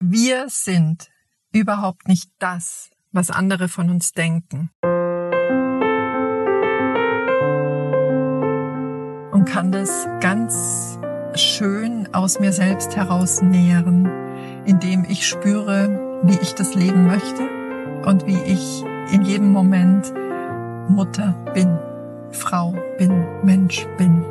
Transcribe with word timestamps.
Wir 0.00 0.44
sind 0.48 1.10
überhaupt 1.52 2.06
nicht 2.06 2.30
das, 2.38 2.90
was 3.10 3.30
andere 3.30 3.66
von 3.66 3.90
uns 3.90 4.12
denken. 4.12 4.70
Und 9.32 9.44
kann 9.44 9.72
das 9.72 10.06
ganz 10.20 11.00
schön 11.34 12.14
aus 12.14 12.38
mir 12.38 12.52
selbst 12.52 12.94
heraus 12.94 13.42
nähren, 13.42 14.08
indem 14.66 15.04
ich 15.04 15.26
spüre, 15.26 16.20
wie 16.22 16.38
ich 16.40 16.54
das 16.54 16.74
Leben 16.74 17.06
möchte 17.06 17.48
und 18.04 18.24
wie 18.24 18.38
ich 18.38 18.84
in 19.12 19.22
jedem 19.22 19.50
Moment 19.50 20.12
Mutter 20.88 21.32
bin, 21.54 21.76
Frau 22.30 22.72
bin, 22.98 23.26
Mensch 23.42 23.84
bin. 23.96 24.24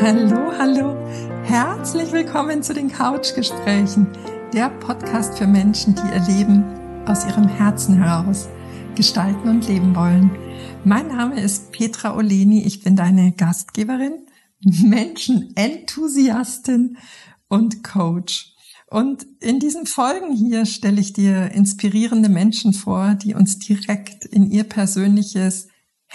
Hallo, 0.00 0.52
hallo. 0.58 0.96
Herzlich 1.44 2.10
willkommen 2.12 2.62
zu 2.62 2.74
den 2.74 2.92
Couchgesprächen, 2.92 4.06
der 4.52 4.68
Podcast 4.68 5.38
für 5.38 5.46
Menschen, 5.46 5.94
die 5.94 6.02
ihr 6.14 6.20
Leben 6.36 6.62
aus 7.06 7.24
ihrem 7.24 7.48
Herzen 7.48 8.02
heraus 8.02 8.50
gestalten 8.94 9.48
und 9.48 9.66
leben 9.66 9.96
wollen. 9.96 10.30
Mein 10.84 11.08
Name 11.08 11.40
ist 11.40 11.72
Petra 11.72 12.14
Oleni. 12.14 12.64
Ich 12.64 12.82
bin 12.82 12.94
deine 12.94 13.32
Gastgeberin, 13.32 14.26
Menschenenthusiastin 14.60 16.98
und 17.48 17.82
Coach. 17.82 18.52
Und 18.90 19.26
in 19.40 19.60
diesen 19.60 19.86
Folgen 19.86 20.30
hier 20.32 20.66
stelle 20.66 21.00
ich 21.00 21.14
dir 21.14 21.52
inspirierende 21.52 22.28
Menschen 22.28 22.74
vor, 22.74 23.14
die 23.14 23.34
uns 23.34 23.60
direkt 23.60 24.26
in 24.26 24.50
ihr 24.50 24.64
persönliches 24.64 25.68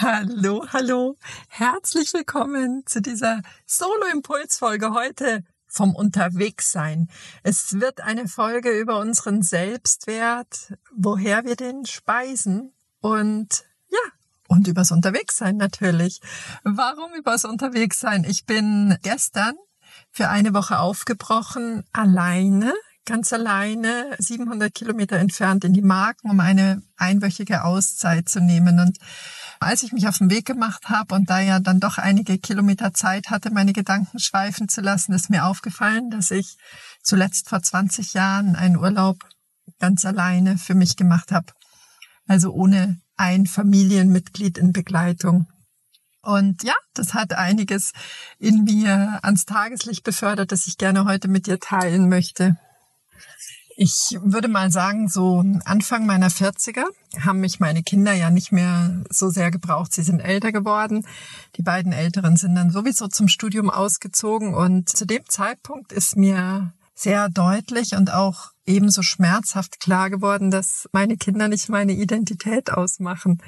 Hallo, 0.00 0.64
hallo. 0.72 1.16
Herzlich 1.48 2.14
willkommen 2.14 2.84
zu 2.86 3.02
dieser 3.02 3.42
Solo-Impuls-Folge 3.66 4.92
heute 4.92 5.42
vom 5.66 5.96
Unterwegssein. 5.96 7.08
Es 7.42 7.80
wird 7.80 8.02
eine 8.02 8.28
Folge 8.28 8.70
über 8.78 9.00
unseren 9.00 9.42
Selbstwert, 9.42 10.74
woher 10.94 11.44
wir 11.44 11.56
den 11.56 11.84
speisen 11.84 12.72
und 13.00 13.64
ja, 13.90 13.98
und 14.46 14.68
übers 14.68 14.92
Unterwegssein 14.92 15.56
natürlich. 15.56 16.20
Warum 16.62 17.12
übers 17.14 17.44
Unterwegssein? 17.44 18.22
Ich 18.22 18.46
bin 18.46 18.96
gestern 19.02 19.56
für 20.12 20.28
eine 20.28 20.54
Woche 20.54 20.78
aufgebrochen, 20.78 21.82
alleine 21.92 22.72
ganz 23.08 23.32
alleine 23.32 24.14
700 24.18 24.72
Kilometer 24.72 25.16
entfernt 25.16 25.64
in 25.64 25.72
die 25.72 25.82
Marken, 25.82 26.30
um 26.30 26.40
eine 26.40 26.82
einwöchige 26.98 27.64
Auszeit 27.64 28.28
zu 28.28 28.40
nehmen. 28.40 28.78
Und 28.80 28.98
als 29.60 29.82
ich 29.82 29.92
mich 29.92 30.08
auf 30.08 30.18
den 30.18 30.30
Weg 30.30 30.46
gemacht 30.46 30.88
habe 30.88 31.14
und 31.14 31.30
da 31.30 31.40
ja 31.40 31.60
dann 31.60 31.80
doch 31.80 31.98
einige 31.98 32.38
Kilometer 32.38 32.92
Zeit 32.94 33.30
hatte, 33.30 33.50
meine 33.50 33.72
Gedanken 33.72 34.18
schweifen 34.18 34.68
zu 34.68 34.80
lassen, 34.80 35.12
ist 35.12 35.30
mir 35.30 35.44
aufgefallen, 35.46 36.10
dass 36.10 36.30
ich 36.30 36.56
zuletzt 37.02 37.48
vor 37.48 37.62
20 37.62 38.14
Jahren 38.14 38.56
einen 38.56 38.76
Urlaub 38.76 39.18
ganz 39.78 40.04
alleine 40.04 40.58
für 40.58 40.74
mich 40.74 40.96
gemacht 40.96 41.32
habe. 41.32 41.52
Also 42.26 42.52
ohne 42.52 43.00
ein 43.16 43.46
Familienmitglied 43.46 44.58
in 44.58 44.72
Begleitung. 44.72 45.46
Und 46.22 46.62
ja, 46.62 46.74
das 46.94 47.14
hat 47.14 47.32
einiges 47.32 47.92
in 48.38 48.64
mir 48.64 49.20
ans 49.22 49.44
Tageslicht 49.44 50.04
befördert, 50.04 50.52
das 50.52 50.66
ich 50.66 50.76
gerne 50.76 51.04
heute 51.04 51.28
mit 51.28 51.46
dir 51.46 51.58
teilen 51.58 52.08
möchte. 52.08 52.56
Ich 53.80 54.18
würde 54.20 54.48
mal 54.48 54.72
sagen, 54.72 55.08
so 55.08 55.44
Anfang 55.64 56.04
meiner 56.04 56.30
40er 56.30 56.82
haben 57.20 57.38
mich 57.38 57.60
meine 57.60 57.84
Kinder 57.84 58.12
ja 58.12 58.28
nicht 58.28 58.50
mehr 58.50 59.04
so 59.08 59.30
sehr 59.30 59.52
gebraucht. 59.52 59.92
Sie 59.92 60.02
sind 60.02 60.18
älter 60.18 60.50
geworden. 60.50 61.06
Die 61.54 61.62
beiden 61.62 61.92
Älteren 61.92 62.36
sind 62.36 62.56
dann 62.56 62.72
sowieso 62.72 63.06
zum 63.06 63.28
Studium 63.28 63.70
ausgezogen. 63.70 64.52
Und 64.52 64.88
zu 64.88 65.06
dem 65.06 65.22
Zeitpunkt 65.28 65.92
ist 65.92 66.16
mir 66.16 66.72
sehr 66.96 67.28
deutlich 67.28 67.94
und 67.94 68.12
auch 68.12 68.50
ebenso 68.66 69.02
schmerzhaft 69.02 69.78
klar 69.78 70.10
geworden, 70.10 70.50
dass 70.50 70.88
meine 70.90 71.16
Kinder 71.16 71.46
nicht 71.46 71.68
meine 71.68 71.92
Identität 71.92 72.72
ausmachen. 72.72 73.40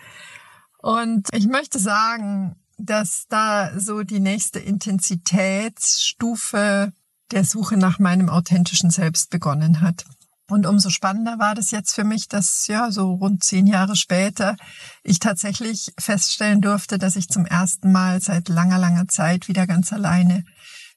Und 0.79 1.27
ich 1.33 1.49
möchte 1.49 1.81
sagen, 1.81 2.55
dass 2.79 3.25
da 3.29 3.73
so 3.81 4.05
die 4.05 4.21
nächste 4.21 4.61
Intensitätsstufe 4.61 6.93
der 7.33 7.45
Suche 7.45 7.77
nach 7.77 7.99
meinem 7.99 8.29
authentischen 8.29 8.91
Selbst 8.91 9.31
begonnen 9.31 9.81
hat. 9.81 10.05
Und 10.50 10.66
umso 10.66 10.91
spannender 10.91 11.38
war 11.38 11.55
das 11.55 11.71
jetzt 11.71 11.94
für 11.94 12.05
mich, 12.05 12.28
dass 12.28 12.66
ja 12.66 12.91
so 12.91 13.12
rund 13.15 13.44
zehn 13.44 13.66
Jahre 13.66 13.97
später 13.97 14.56
ich 15.03 15.19
tatsächlich 15.21 15.93
feststellen 15.99 16.61
durfte, 16.61 16.99
dass 16.99 17.16
ich 17.16 17.28
zum 17.28 17.47
ersten 17.47 17.93
Mal 17.93 18.21
seit 18.21 18.49
langer, 18.49 18.78
langer 18.78 19.06
Zeit 19.09 19.49
wieder 19.49 19.66
ganz 19.66 19.93
alleine 19.93 20.44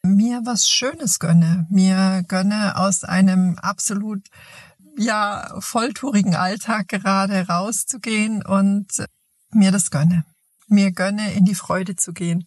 mir 0.02 0.42
was 0.44 0.68
Schönes 0.68 1.20
gönne. 1.20 1.66
Mir 1.70 2.24
gönne 2.28 2.78
aus 2.78 3.04
einem 3.04 3.58
absolut 3.60 4.28
ja 4.98 5.56
volltourigen 5.60 6.36
Alltag 6.36 6.88
gerade 6.88 7.48
rauszugehen 7.48 8.46
und 8.46 9.06
mir 9.52 9.72
das 9.72 9.92
gönne. 9.92 10.26
Mir 10.68 10.92
gönne 10.92 11.34
in 11.34 11.46
die 11.46 11.56
Freude 11.56 11.96
zu 11.96 12.14
gehen. 12.14 12.46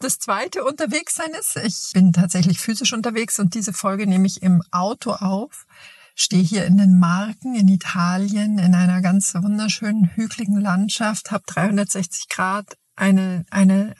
Das 0.00 0.18
zweite 0.18 0.64
unterwegs 0.64 1.14
sein 1.14 1.30
ist, 1.38 1.56
ich 1.56 1.92
bin 1.94 2.12
tatsächlich 2.12 2.58
physisch 2.58 2.92
unterwegs 2.92 3.38
und 3.38 3.54
diese 3.54 3.72
Folge 3.72 4.06
nehme 4.06 4.26
ich 4.26 4.42
im 4.42 4.62
Auto 4.70 5.12
auf 5.12 5.66
stehe 6.14 6.42
hier 6.42 6.64
in 6.64 6.76
den 6.76 6.98
Marken 6.98 7.54
in 7.54 7.68
Italien 7.68 8.58
in 8.58 8.74
einer 8.74 9.00
ganz 9.02 9.34
wunderschönen 9.34 10.10
hügeligen 10.14 10.60
Landschaft, 10.60 11.30
habe 11.30 11.44
360 11.46 12.28
Grad 12.28 12.76
eine, 12.96 13.44
eine 13.50 13.94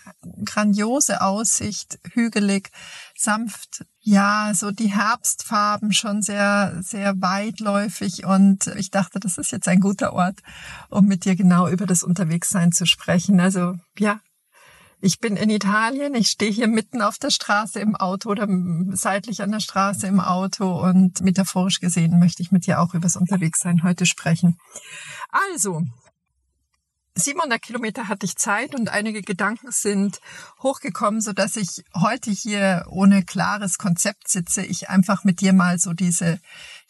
grandiose 0.45 1.21
Aussicht, 1.21 1.99
hügelig, 2.13 2.71
sanft, 3.17 3.85
ja, 4.01 4.53
so 4.55 4.71
die 4.71 4.95
Herbstfarben 4.95 5.93
schon 5.93 6.23
sehr, 6.23 6.79
sehr 6.81 7.21
weitläufig 7.21 8.25
und 8.25 8.69
ich 8.77 8.91
dachte, 8.91 9.19
das 9.19 9.39
ist 9.39 9.51
jetzt 9.51 9.67
ein 9.67 9.81
guter 9.81 10.13
Ort, 10.13 10.41
um 10.91 11.07
mit 11.07 11.25
dir 11.25 11.35
genau 11.35 11.69
über 11.69 11.87
das 11.87 12.03
Unterwegssein 12.03 12.71
zu 12.71 12.87
sprechen. 12.87 13.41
Also, 13.41 13.75
ja, 13.99 14.21
ich 15.01 15.19
bin 15.21 15.37
in 15.37 15.51
Italien, 15.51 16.15
ich 16.15 16.29
stehe 16.29 16.51
hier 16.51 16.69
mitten 16.69 17.03
auf 17.03 17.19
der 17.19 17.31
Straße 17.31 17.81
im 17.81 17.97
Auto 17.97 18.31
oder 18.31 18.49
seitlich 18.93 19.43
an 19.43 19.53
der 19.53 19.61
Straße 19.61 20.07
im 20.07 20.21
Auto 20.21 20.81
und 20.81 21.21
metaphorisch 21.21 21.81
gesehen 21.81 22.19
möchte 22.19 22.43
ich 22.43 22.53
mit 22.53 22.67
dir 22.67 22.81
auch 22.81 22.95
übers 22.95 23.17
Unterwegssein 23.17 23.83
heute 23.83 24.07
sprechen. 24.07 24.59
Also, 25.31 25.83
700 27.17 27.63
Kilometer 27.63 28.09
hatte 28.09 28.27
ich 28.27 28.37
Zeit 28.37 28.75
und 28.75 28.89
einige 28.89 29.23
Gedanken 29.23 29.71
sind 29.71 30.21
hochgekommen, 30.63 31.21
so 31.21 31.33
dass 31.33 31.55
ich 31.57 31.85
heute 31.95 32.33
hier 32.33 32.87
ohne 32.89 33.23
klares 33.23 33.79
Konzept 33.79 34.29
sitze. 34.29 34.65
Ich 34.65 34.89
einfach 34.89 35.23
mit 35.23 35.41
dir 35.41 35.53
mal 35.53 35.79
so 35.79 35.93
diese, 35.93 36.41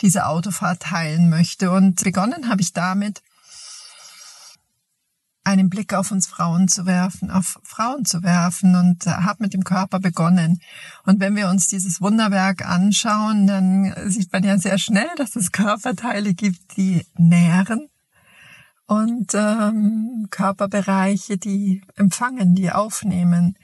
diese 0.01 0.27
Autofahrt 0.27 0.81
teilen 0.81 1.29
möchte. 1.29 1.71
Und 1.71 2.03
begonnen 2.03 2.49
habe 2.49 2.63
ich 2.63 2.73
damit, 2.73 3.23
einen 5.45 5.69
Blick 5.69 5.93
auf 5.93 6.11
uns 6.11 6.27
Frauen 6.27 6.69
zu 6.69 6.87
werfen, 6.87 7.31
auf 7.31 7.61
Frauen 7.63 8.05
zu 8.07 8.23
werfen 8.23 8.75
und 8.75 9.07
habe 9.07 9.43
mit 9.43 9.53
dem 9.53 9.63
Körper 9.63 10.01
begonnen. 10.01 10.61
Und 11.05 11.21
wenn 11.21 11.37
wir 11.37 11.49
uns 11.49 11.69
dieses 11.69 12.01
Wunderwerk 12.01 12.67
anschauen, 12.67 13.47
dann 13.47 13.95
sieht 14.11 14.33
man 14.33 14.43
ja 14.43 14.59
sehr 14.59 14.79
schnell, 14.79 15.09
dass 15.17 15.37
es 15.37 15.53
Körperteile 15.53 16.33
gibt, 16.33 16.77
die 16.77 17.07
nähren 17.17 17.89
und 18.87 19.33
ähm, 19.35 20.29
Körperbereiche, 20.31 21.37
die 21.37 21.83
empfangen, 21.95 22.55
die 22.55 22.71
aufnehmen. 22.71 23.57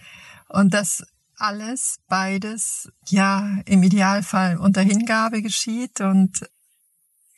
Und 0.49 0.75
das 0.75 1.05
alles, 1.37 1.99
beides, 2.09 2.91
ja, 3.09 3.59
im 3.65 3.83
Idealfall 3.83 4.59
unter 4.59 4.83
Hingabe 4.83 5.41
geschieht 5.41 6.01
und 6.01 6.47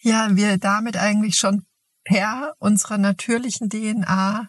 ja, 0.00 0.34
wir 0.34 0.58
damit 0.58 0.96
eigentlich 0.96 1.36
schon 1.36 1.64
per 2.04 2.54
unserer 2.58 2.98
natürlichen 2.98 3.68
DNA 3.68 4.48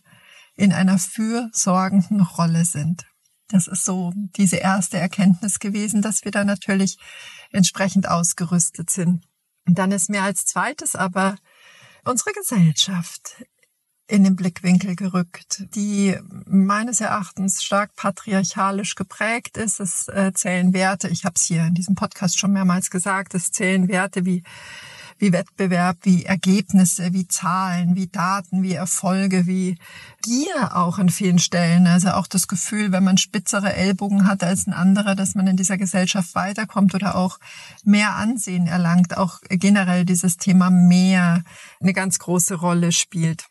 in 0.55 0.73
einer 0.73 0.99
fürsorgenden 0.99 2.21
Rolle 2.21 2.65
sind. 2.65 3.05
Das 3.49 3.67
ist 3.67 3.85
so 3.85 4.11
diese 4.15 4.57
erste 4.57 4.97
Erkenntnis 4.97 5.59
gewesen, 5.59 6.01
dass 6.01 6.23
wir 6.23 6.31
da 6.31 6.43
natürlich 6.43 6.97
entsprechend 7.51 8.07
ausgerüstet 8.07 8.89
sind. 8.89 9.25
Und 9.67 9.77
dann 9.77 9.91
ist 9.91 10.09
mehr 10.09 10.23
als 10.23 10.45
zweites 10.45 10.95
aber 10.95 11.35
unsere 12.03 12.31
Gesellschaft 12.33 13.45
in 14.07 14.23
den 14.23 14.35
Blickwinkel 14.35 14.95
gerückt, 14.95 15.63
die 15.75 16.17
meines 16.45 16.99
Erachtens 16.99 17.63
stark 17.63 17.95
patriarchalisch 17.95 18.95
geprägt 18.95 19.57
ist. 19.57 19.79
Es 19.79 20.07
äh, 20.09 20.33
zählen 20.33 20.73
Werte, 20.73 21.07
ich 21.07 21.25
habe 21.25 21.35
es 21.35 21.43
hier 21.43 21.63
in 21.63 21.73
diesem 21.73 21.95
Podcast 21.95 22.37
schon 22.37 22.51
mehrmals 22.51 22.89
gesagt, 22.89 23.33
es 23.33 23.51
zählen 23.51 23.87
Werte 23.87 24.25
wie 24.25 24.43
wie 25.17 25.33
Wettbewerb, 25.33 25.97
wie 26.03 26.25
Ergebnisse, 26.25 27.13
wie 27.13 27.27
Zahlen, 27.27 27.95
wie 27.95 28.07
Daten, 28.07 28.63
wie 28.63 28.73
Erfolge, 28.73 29.47
wie 29.47 29.77
Gier 30.21 30.75
auch 30.75 30.99
an 30.99 31.09
vielen 31.09 31.39
Stellen. 31.39 31.87
Also 31.87 32.11
auch 32.11 32.27
das 32.27 32.47
Gefühl, 32.47 32.91
wenn 32.91 33.03
man 33.03 33.17
spitzere 33.17 33.73
Ellbogen 33.73 34.27
hat 34.27 34.43
als 34.43 34.67
ein 34.67 34.73
anderer, 34.73 35.15
dass 35.15 35.35
man 35.35 35.47
in 35.47 35.57
dieser 35.57 35.77
Gesellschaft 35.77 36.35
weiterkommt 36.35 36.95
oder 36.95 37.15
auch 37.15 37.39
mehr 37.83 38.15
Ansehen 38.15 38.67
erlangt. 38.67 39.17
Auch 39.17 39.39
generell 39.49 40.05
dieses 40.05 40.37
Thema 40.37 40.69
mehr 40.69 41.43
eine 41.79 41.93
ganz 41.93 42.19
große 42.19 42.55
Rolle 42.55 42.91
spielt. 42.91 43.45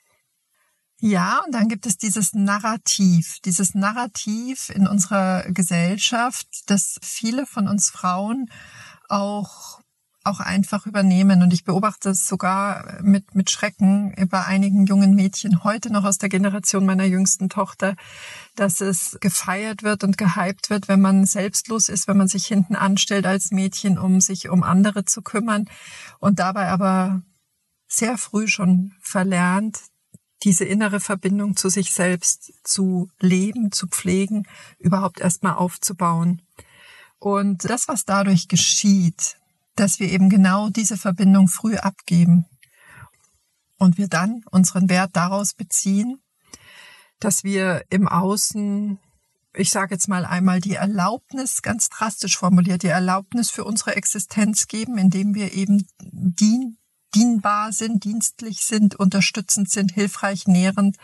Ja, 1.05 1.41
und 1.45 1.53
dann 1.53 1.67
gibt 1.67 1.85
es 1.87 1.99
dieses 1.99 2.33
Narrativ, 2.33 3.41
dieses 3.45 3.75
Narrativ 3.75 4.71
in 4.71 4.87
unserer 4.87 5.43
Gesellschaft, 5.51 6.47
dass 6.67 7.01
viele 7.03 7.45
von 7.45 7.67
uns 7.67 7.91
Frauen 7.91 8.49
auch 9.09 9.81
auch 10.25 10.41
einfach 10.41 10.87
übernehmen. 10.87 11.43
Und 11.43 11.53
ich 11.53 11.65
beobachte 11.65 12.11
es 12.11 12.29
sogar 12.29 13.01
mit, 13.03 13.35
mit 13.35 13.51
Schrecken 13.51 14.15
bei 14.31 14.45
einigen 14.45 14.87
jungen 14.87 15.15
Mädchen 15.15 15.65
heute 15.65 15.93
noch 15.93 16.05
aus 16.05 16.19
der 16.19 16.29
Generation 16.29 16.87
meiner 16.87 17.05
jüngsten 17.05 17.49
Tochter, 17.49 17.97
dass 18.57 18.81
es 18.81 19.19
gefeiert 19.21 19.83
wird 19.83 20.05
und 20.05 20.19
gehypt 20.19 20.71
wird, 20.71 20.89
wenn 20.89 21.01
man 21.01 21.27
selbstlos 21.27 21.89
ist, 21.89 22.09
wenn 22.09 22.17
man 22.17 22.29
sich 22.29 22.47
hinten 22.47 22.77
anstellt 22.77 23.27
als 23.27 23.51
Mädchen, 23.51 23.99
um 23.99 24.21
sich 24.21 24.49
um 24.49 24.63
andere 24.63 25.05
zu 25.05 25.23
kümmern 25.23 25.69
und 26.19 26.39
dabei 26.39 26.69
aber 26.69 27.23
sehr 27.89 28.17
früh 28.19 28.49
schon 28.49 28.95
verlernt, 29.01 29.81
diese 30.43 30.65
innere 30.65 31.01
Verbindung 31.01 31.57
zu 31.57 31.69
sich 31.69 31.93
selbst 31.93 32.53
zu 32.65 33.11
leben, 33.21 33.71
zu 33.71 33.87
pflegen, 33.87 34.47
überhaupt 34.79 35.21
erstmal 35.21 35.55
aufzubauen. 35.55 36.43
Und 37.19 37.69
das, 37.71 37.87
was 37.87 38.05
dadurch 38.05 38.49
geschieht, 38.49 39.37
dass 39.77 39.99
wir 39.99 40.11
eben 40.11 40.29
genau 40.29 40.69
diese 40.69 40.97
Verbindung 40.97 41.49
früh 41.49 41.77
abgeben 41.77 42.47
und 43.79 43.99
wir 43.99 44.09
dann 44.09 44.43
unseren 44.51 44.89
Wert 44.89 45.11
daraus 45.15 45.55
beziehen, 45.55 46.23
dass 47.19 47.45
wir 47.45 47.85
im 47.91 48.09
Außen, 48.09 48.99
ich 49.55 49.71
sage 49.71 49.95
jetzt 49.95 50.09
mal 50.09 50.25
einmal 50.25 50.61
die 50.61 50.75
Erlaubnis, 50.75 51.63
ganz 51.63 51.89
drastisch 51.89 52.37
formuliert, 52.37 52.83
die 52.83 52.89
Erlaubnis 52.89 53.51
für 53.51 53.65
unsere 53.65 53.97
Existenz 53.97 54.67
geben, 54.67 54.99
indem 54.99 55.35
wir 55.35 55.53
eben 55.53 55.87
dien, 56.01 56.79
dienbar 57.15 57.73
sind, 57.73 58.05
dienstlich 58.05 58.65
sind, 58.65 58.95
unterstützend 58.95 59.71
sind, 59.71 59.93
hilfreich, 59.93 60.47
nährend, 60.47 60.97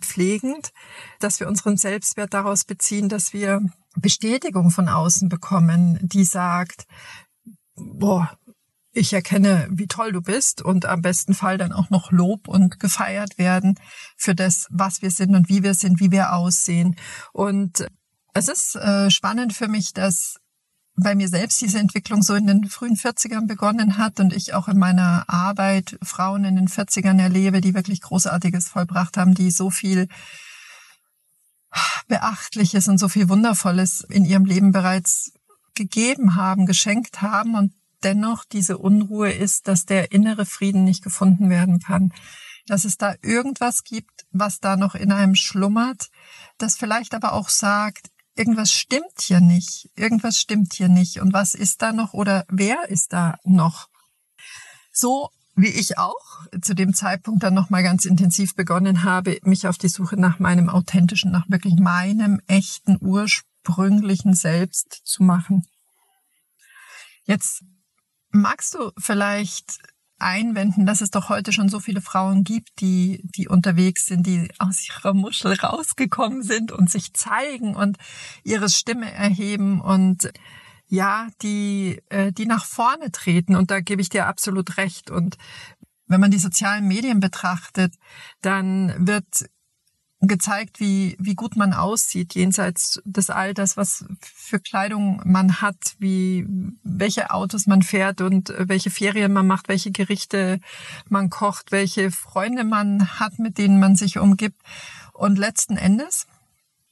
pflegend, 0.00 0.72
dass 1.20 1.40
wir 1.40 1.48
unseren 1.48 1.76
Selbstwert 1.76 2.34
daraus 2.34 2.64
beziehen, 2.64 3.08
dass 3.08 3.32
wir 3.32 3.60
Bestätigung 3.94 4.70
von 4.70 4.88
außen 4.88 5.28
bekommen, 5.28 5.98
die 6.02 6.24
sagt, 6.24 6.86
boah, 7.76 8.38
ich 8.92 9.12
erkenne, 9.12 9.68
wie 9.70 9.86
toll 9.86 10.12
du 10.12 10.22
bist 10.22 10.62
und 10.62 10.86
am 10.86 11.02
besten 11.02 11.34
Fall 11.34 11.58
dann 11.58 11.72
auch 11.72 11.90
noch 11.90 12.10
Lob 12.10 12.48
und 12.48 12.80
gefeiert 12.80 13.38
werden 13.38 13.78
für 14.16 14.34
das, 14.34 14.66
was 14.70 15.02
wir 15.02 15.10
sind 15.10 15.34
und 15.34 15.48
wie 15.48 15.62
wir 15.62 15.74
sind, 15.74 16.00
wie 16.00 16.10
wir 16.10 16.32
aussehen. 16.32 16.96
Und 17.32 17.86
es 18.32 18.48
ist 18.48 18.76
äh, 18.76 19.10
spannend 19.10 19.52
für 19.52 19.68
mich, 19.68 19.92
dass 19.92 20.36
bei 20.96 21.14
mir 21.14 21.28
selbst 21.28 21.60
diese 21.60 21.78
Entwicklung 21.78 22.22
so 22.22 22.34
in 22.34 22.46
den 22.46 22.64
frühen 22.68 22.96
40ern 22.96 23.46
begonnen 23.46 23.98
hat 23.98 24.18
und 24.18 24.32
ich 24.32 24.54
auch 24.54 24.66
in 24.66 24.78
meiner 24.78 25.24
Arbeit 25.28 25.98
Frauen 26.02 26.44
in 26.44 26.56
den 26.56 26.68
40ern 26.68 27.20
erlebe, 27.20 27.60
die 27.60 27.74
wirklich 27.74 28.00
Großartiges 28.00 28.68
vollbracht 28.68 29.18
haben, 29.18 29.34
die 29.34 29.50
so 29.50 29.68
viel 29.68 30.08
Beachtliches 32.08 32.88
und 32.88 32.96
so 32.96 33.08
viel 33.08 33.28
Wundervolles 33.28 34.00
in 34.08 34.24
ihrem 34.24 34.46
Leben 34.46 34.72
bereits 34.72 35.32
gegeben 35.76 36.34
haben, 36.34 36.66
geschenkt 36.66 37.22
haben 37.22 37.54
und 37.54 37.72
dennoch 38.02 38.44
diese 38.44 38.78
Unruhe 38.78 39.32
ist, 39.32 39.68
dass 39.68 39.84
der 39.86 40.12
innere 40.12 40.46
Frieden 40.46 40.84
nicht 40.84 41.02
gefunden 41.02 41.50
werden 41.50 41.80
kann. 41.80 42.12
Dass 42.66 42.84
es 42.84 42.96
da 42.96 43.14
irgendwas 43.22 43.84
gibt, 43.84 44.26
was 44.32 44.58
da 44.58 44.76
noch 44.76 44.94
in 44.94 45.12
einem 45.12 45.36
schlummert, 45.36 46.08
das 46.58 46.76
vielleicht 46.76 47.14
aber 47.14 47.32
auch 47.32 47.48
sagt, 47.48 48.10
irgendwas 48.34 48.72
stimmt 48.72 49.20
hier 49.20 49.40
nicht, 49.40 49.88
irgendwas 49.94 50.38
stimmt 50.38 50.72
hier 50.74 50.88
nicht. 50.88 51.20
Und 51.20 51.32
was 51.32 51.54
ist 51.54 51.82
da 51.82 51.92
noch 51.92 52.12
oder 52.12 52.44
wer 52.48 52.88
ist 52.88 53.12
da 53.12 53.36
noch? 53.44 53.88
So 54.92 55.30
wie 55.56 55.68
ich 55.68 55.96
auch 55.96 56.46
zu 56.60 56.74
dem 56.74 56.92
Zeitpunkt 56.92 57.42
dann 57.42 57.54
nochmal 57.54 57.82
ganz 57.82 58.04
intensiv 58.04 58.54
begonnen 58.54 59.04
habe, 59.04 59.38
mich 59.44 59.66
auf 59.66 59.78
die 59.78 59.88
Suche 59.88 60.16
nach 60.16 60.38
meinem 60.38 60.68
authentischen, 60.68 61.32
nach 61.32 61.48
wirklich 61.48 61.76
meinem 61.76 62.40
echten 62.46 62.98
Ursprung 63.00 63.55
ursprünglichen 63.66 64.34
Selbst 64.34 65.00
zu 65.04 65.22
machen. 65.22 65.66
Jetzt 67.24 67.64
magst 68.30 68.74
du 68.74 68.92
vielleicht 68.98 69.78
einwenden, 70.18 70.86
dass 70.86 71.00
es 71.00 71.10
doch 71.10 71.28
heute 71.28 71.52
schon 71.52 71.68
so 71.68 71.78
viele 71.78 72.00
Frauen 72.00 72.42
gibt, 72.42 72.80
die, 72.80 73.20
die 73.36 73.48
unterwegs 73.48 74.06
sind, 74.06 74.26
die 74.26 74.50
aus 74.58 74.86
ihrer 74.88 75.12
Muschel 75.12 75.54
rausgekommen 75.54 76.42
sind 76.42 76.72
und 76.72 76.90
sich 76.90 77.12
zeigen 77.12 77.76
und 77.76 77.98
ihre 78.44 78.68
Stimme 78.68 79.10
erheben 79.10 79.80
und 79.80 80.32
ja, 80.88 81.28
die, 81.42 82.00
äh, 82.10 82.32
die 82.32 82.46
nach 82.46 82.64
vorne 82.64 83.10
treten. 83.10 83.56
Und 83.56 83.72
da 83.72 83.80
gebe 83.80 84.00
ich 84.00 84.08
dir 84.08 84.26
absolut 84.26 84.76
recht. 84.76 85.10
Und 85.10 85.36
wenn 86.06 86.20
man 86.20 86.30
die 86.30 86.38
sozialen 86.38 86.86
Medien 86.86 87.18
betrachtet, 87.18 87.92
dann 88.40 88.94
wird 89.04 89.46
gezeigt, 90.20 90.80
wie, 90.80 91.16
wie 91.18 91.34
gut 91.34 91.56
man 91.56 91.74
aussieht, 91.74 92.34
jenseits 92.34 93.02
des 93.04 93.28
Alters, 93.28 93.76
was 93.76 94.04
für 94.20 94.58
Kleidung 94.58 95.20
man 95.24 95.60
hat, 95.60 95.94
wie, 95.98 96.46
welche 96.82 97.30
Autos 97.30 97.66
man 97.66 97.82
fährt 97.82 98.20
und 98.20 98.52
welche 98.56 98.90
Ferien 98.90 99.32
man 99.32 99.46
macht, 99.46 99.68
welche 99.68 99.90
Gerichte 99.90 100.60
man 101.08 101.28
kocht, 101.28 101.70
welche 101.70 102.10
Freunde 102.10 102.64
man 102.64 103.20
hat, 103.20 103.38
mit 103.38 103.58
denen 103.58 103.78
man 103.78 103.94
sich 103.94 104.18
umgibt. 104.18 104.60
Und 105.12 105.38
letzten 105.38 105.76
Endes 105.76 106.26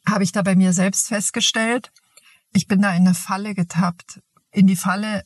habe 0.06 0.25
ich 0.25 0.32
da 0.32 0.43
bei 0.43 0.55
mir 0.55 0.73
selbst 0.73 1.09
festgestellt, 1.09 1.93
ich 2.53 2.69
bin 2.69 2.82
da 2.82 2.91
in 2.91 3.06
eine 3.06 3.15
Falle 3.15 3.55
getappt, 3.55 4.21
in 4.53 4.67
die 4.67 4.76
Falle, 4.76 5.25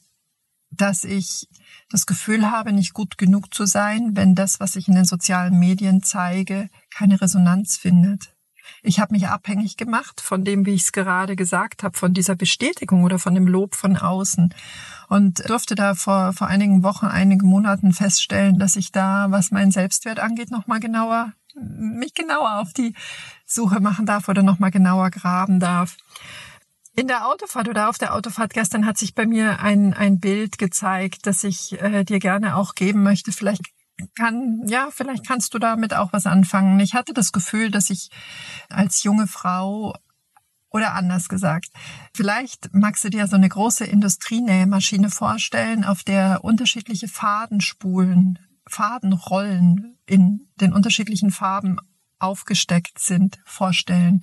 dass 0.80 1.04
ich 1.04 1.48
das 1.90 2.06
Gefühl 2.06 2.50
habe, 2.50 2.72
nicht 2.72 2.92
gut 2.92 3.18
genug 3.18 3.54
zu 3.54 3.66
sein, 3.66 4.10
wenn 4.14 4.34
das, 4.34 4.60
was 4.60 4.76
ich 4.76 4.88
in 4.88 4.94
den 4.94 5.04
sozialen 5.04 5.58
Medien 5.58 6.02
zeige, 6.02 6.68
keine 6.90 7.20
Resonanz 7.20 7.76
findet. 7.76 8.34
Ich 8.82 9.00
habe 9.00 9.14
mich 9.14 9.28
abhängig 9.28 9.76
gemacht 9.76 10.20
von 10.20 10.44
dem, 10.44 10.66
wie 10.66 10.74
ich 10.74 10.82
es 10.82 10.92
gerade 10.92 11.36
gesagt 11.36 11.82
habe, 11.82 11.96
von 11.96 12.14
dieser 12.14 12.36
Bestätigung 12.36 13.02
oder 13.02 13.18
von 13.18 13.34
dem 13.34 13.46
Lob 13.46 13.74
von 13.74 13.96
außen. 13.96 14.54
Und 15.08 15.48
durfte 15.48 15.74
da 15.74 15.94
vor, 15.94 16.32
vor 16.32 16.46
einigen 16.46 16.82
Wochen, 16.82 17.06
einigen 17.06 17.46
Monaten 17.46 17.92
feststellen, 17.92 18.58
dass 18.58 18.76
ich 18.76 18.92
da, 18.92 19.30
was 19.30 19.50
meinen 19.50 19.70
Selbstwert 19.70 20.20
angeht, 20.20 20.50
nochmal 20.50 20.80
genauer, 20.80 21.32
mich 21.54 22.14
genauer 22.14 22.60
auf 22.60 22.72
die 22.72 22.94
Suche 23.46 23.80
machen 23.80 24.06
darf 24.06 24.28
oder 24.28 24.42
nochmal 24.42 24.70
genauer 24.70 25.10
graben 25.10 25.60
darf. 25.60 25.96
In 26.98 27.06
der 27.06 27.28
Autofahrt 27.28 27.68
oder 27.68 27.88
auf 27.88 27.96
der 27.96 28.12
Autofahrt 28.12 28.52
gestern 28.52 28.84
hat 28.84 28.98
sich 28.98 29.14
bei 29.14 29.24
mir 29.24 29.60
ein, 29.60 29.94
ein 29.94 30.18
Bild 30.18 30.58
gezeigt, 30.58 31.28
das 31.28 31.44
ich 31.44 31.80
äh, 31.80 32.02
dir 32.02 32.18
gerne 32.18 32.56
auch 32.56 32.74
geben 32.74 33.04
möchte. 33.04 33.30
Vielleicht 33.30 33.62
kann, 34.16 34.64
ja, 34.66 34.88
vielleicht 34.90 35.24
kannst 35.24 35.54
du 35.54 35.60
damit 35.60 35.94
auch 35.94 36.12
was 36.12 36.26
anfangen. 36.26 36.80
Ich 36.80 36.94
hatte 36.94 37.14
das 37.14 37.30
Gefühl, 37.30 37.70
dass 37.70 37.90
ich 37.90 38.10
als 38.68 39.04
junge 39.04 39.28
Frau 39.28 39.94
oder 40.70 40.94
anders 40.94 41.28
gesagt, 41.28 41.68
vielleicht 42.16 42.74
magst 42.74 43.04
du 43.04 43.10
dir 43.10 43.28
so 43.28 43.36
eine 43.36 43.48
große 43.48 43.84
Industrienähmaschine 43.84 45.08
vorstellen, 45.08 45.84
auf 45.84 46.02
der 46.02 46.42
unterschiedliche 46.42 47.06
Fadenspulen, 47.06 48.40
Fadenrollen 48.66 49.96
in 50.04 50.48
den 50.60 50.72
unterschiedlichen 50.72 51.30
Farben 51.30 51.78
aufgesteckt 52.18 52.98
sind, 52.98 53.38
vorstellen. 53.44 54.22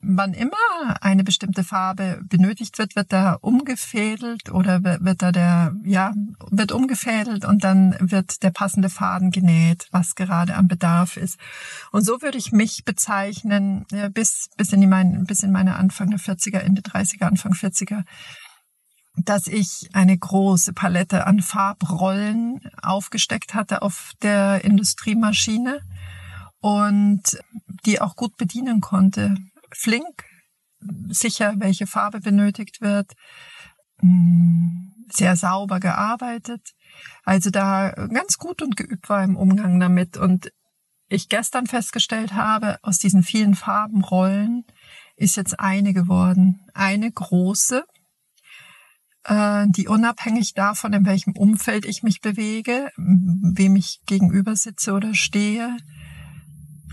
Wann 0.00 0.34
immer 0.34 0.56
eine 1.00 1.24
bestimmte 1.24 1.64
Farbe 1.64 2.20
benötigt 2.28 2.78
wird, 2.78 2.96
wird 2.96 3.12
da 3.12 3.38
umgefädelt 3.40 4.50
oder 4.50 4.84
wird 4.84 5.22
da 5.22 5.32
der, 5.32 5.74
ja, 5.84 6.12
wird 6.50 6.70
umgefädelt 6.70 7.46
und 7.46 7.64
dann 7.64 7.96
wird 7.98 8.42
der 8.42 8.50
passende 8.50 8.90
Faden 8.90 9.30
genäht, 9.30 9.88
was 9.92 10.14
gerade 10.14 10.54
am 10.54 10.68
Bedarf 10.68 11.16
ist. 11.16 11.38
Und 11.92 12.04
so 12.04 12.20
würde 12.20 12.36
ich 12.36 12.52
mich 12.52 12.84
bezeichnen, 12.84 13.86
bis, 14.12 14.50
bis 14.58 14.72
in 14.72 14.82
die 14.82 14.86
mein, 14.86 15.24
bis 15.24 15.42
in 15.42 15.50
meine 15.50 15.76
Anfang 15.76 16.10
der 16.10 16.20
40er, 16.20 16.58
Ende 16.58 16.82
30er, 16.82 17.24
Anfang 17.24 17.54
40er, 17.54 18.04
dass 19.16 19.46
ich 19.46 19.88
eine 19.94 20.16
große 20.16 20.74
Palette 20.74 21.26
an 21.26 21.40
Farbrollen 21.40 22.60
aufgesteckt 22.82 23.54
hatte 23.54 23.80
auf 23.80 24.12
der 24.22 24.62
Industriemaschine 24.62 25.80
und 26.60 27.22
die 27.86 28.00
auch 28.00 28.14
gut 28.14 28.36
bedienen 28.36 28.80
konnte 28.80 29.36
flink, 29.72 30.24
sicher, 31.08 31.54
welche 31.58 31.86
Farbe 31.86 32.20
benötigt 32.20 32.80
wird, 32.80 33.12
mm, 34.00 34.86
sehr 35.08 35.36
sauber 35.36 35.80
gearbeitet. 35.80 36.72
Also 37.24 37.50
da 37.50 37.90
ganz 37.90 38.38
gut 38.38 38.62
und 38.62 38.76
geübt 38.76 39.08
war 39.08 39.22
im 39.22 39.36
Umgang 39.36 39.78
damit. 39.80 40.16
Und 40.16 40.50
ich 41.08 41.28
gestern 41.28 41.66
festgestellt 41.66 42.34
habe, 42.34 42.78
aus 42.82 42.98
diesen 42.98 43.22
vielen 43.22 43.54
Farbenrollen 43.54 44.64
ist 45.16 45.36
jetzt 45.36 45.58
eine 45.60 45.94
geworden. 45.94 46.60
Eine 46.74 47.10
große, 47.10 47.84
äh, 49.24 49.66
die 49.68 49.88
unabhängig 49.88 50.54
davon, 50.54 50.92
in 50.92 51.06
welchem 51.06 51.34
Umfeld 51.36 51.84
ich 51.84 52.02
mich 52.02 52.20
bewege, 52.20 52.90
wem 52.96 53.76
ich 53.76 54.00
gegenüber 54.06 54.56
sitze 54.56 54.92
oder 54.92 55.14
stehe, 55.14 55.76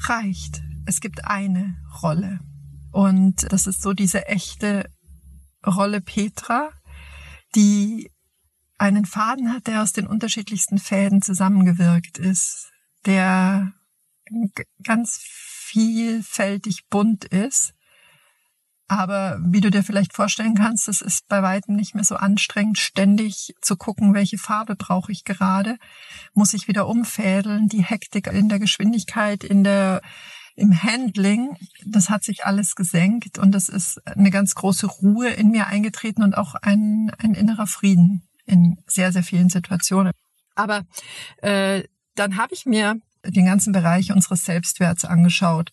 reicht. 0.08 0.62
Es 0.86 1.00
gibt 1.00 1.26
eine 1.26 1.78
Rolle. 2.02 2.40
Und 2.94 3.52
das 3.52 3.66
ist 3.66 3.82
so 3.82 3.94
diese 3.94 4.28
echte 4.28 4.86
Rolle 5.66 6.00
Petra, 6.00 6.70
die 7.56 8.12
einen 8.78 9.06
Faden 9.06 9.52
hat, 9.52 9.66
der 9.66 9.82
aus 9.82 9.94
den 9.94 10.06
unterschiedlichsten 10.06 10.78
Fäden 10.78 11.24
zusammengewirkt 11.24 12.20
ist, 12.20 12.70
der 13.08 13.74
ganz 14.84 15.20
vielfältig 15.24 16.88
bunt 16.90 17.26
ist. 17.26 17.74
Aber 18.88 19.40
wie 19.44 19.62
du 19.62 19.72
dir 19.72 19.84
vielleicht 19.84 20.14
vorstellen 20.14 20.54
kannst, 20.54 20.88
es 20.88 21.02
ist 21.02 21.28
bei 21.28 21.42
weitem 21.42 21.76
nicht 21.76 21.96
mehr 21.96 22.04
so 22.04 22.16
anstrengend, 22.16 22.78
ständig 22.78 23.56
zu 23.60 23.76
gucken, 23.76 24.14
welche 24.14 24.38
Farbe 24.38 24.76
brauche 24.76 25.12
ich 25.12 25.24
gerade. 25.24 25.78
Muss 26.34 26.54
ich 26.54 26.68
wieder 26.68 26.88
umfädeln, 26.88 27.70
die 27.70 27.84
Hektik 27.84 28.28
in 28.28 28.50
der 28.50 28.60
Geschwindigkeit, 28.60 29.44
in 29.44 29.64
der 29.64 30.02
im 30.56 30.84
Handling, 30.84 31.58
das 31.86 32.10
hat 32.10 32.24
sich 32.24 32.46
alles 32.46 32.76
gesenkt 32.76 33.40
und 33.40 33.56
es 33.56 33.70
ist 33.70 34.06
eine 34.08 34.30
ganz 34.30 34.56
große 34.56 34.88
Ruhe 34.88 35.30
in 35.30 35.50
mir 35.50 35.68
eingetreten 35.68 36.24
und 36.24 36.38
auch 36.38 36.56
ein, 36.56 37.12
ein 37.18 37.34
innerer 37.34 37.68
Frieden 37.68 38.28
in 38.46 38.78
sehr, 38.88 39.12
sehr 39.12 39.24
vielen 39.24 39.50
Situationen. 39.50 40.14
Aber 40.56 40.84
äh, 41.42 41.84
dann 42.16 42.38
habe 42.38 42.54
ich 42.54 42.66
mir 42.66 43.00
den 43.26 43.46
ganzen 43.46 43.74
Bereich 43.74 44.12
unseres 44.12 44.46
Selbstwerts 44.46 45.06
angeschaut. 45.06 45.72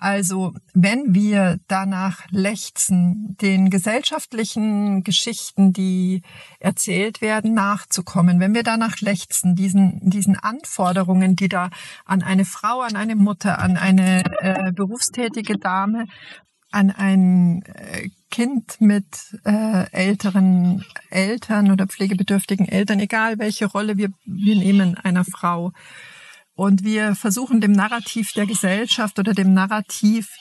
Also 0.00 0.54
wenn 0.72 1.14
wir 1.14 1.60
danach 1.68 2.26
lechzen, 2.30 3.36
den 3.42 3.68
gesellschaftlichen 3.68 5.04
Geschichten, 5.04 5.74
die 5.74 6.22
erzählt 6.58 7.20
werden, 7.20 7.52
nachzukommen, 7.52 8.40
wenn 8.40 8.54
wir 8.54 8.62
danach 8.62 9.00
lechzen, 9.00 9.54
diesen, 9.54 10.00
diesen 10.08 10.36
Anforderungen, 10.36 11.36
die 11.36 11.50
da 11.50 11.68
an 12.06 12.22
eine 12.22 12.46
Frau, 12.46 12.80
an 12.80 12.96
eine 12.96 13.14
Mutter, 13.14 13.58
an 13.58 13.76
eine 13.76 14.24
äh, 14.40 14.72
berufstätige 14.72 15.58
Dame, 15.58 16.06
an 16.70 16.90
ein 16.90 17.62
äh, 17.66 18.08
Kind 18.30 18.80
mit 18.80 19.36
äh, 19.44 19.90
älteren 19.92 20.82
Eltern 21.10 21.70
oder 21.70 21.86
pflegebedürftigen 21.86 22.66
Eltern, 22.66 23.00
egal 23.00 23.38
welche 23.38 23.66
Rolle 23.66 23.98
wir, 23.98 24.08
wir 24.24 24.56
nehmen 24.56 24.96
einer 24.96 25.24
Frau, 25.26 25.72
und 26.60 26.84
wir 26.84 27.14
versuchen 27.14 27.62
dem 27.62 27.72
Narrativ 27.72 28.34
der 28.34 28.44
Gesellschaft 28.44 29.18
oder 29.18 29.32
dem 29.32 29.54
Narrativ 29.54 30.36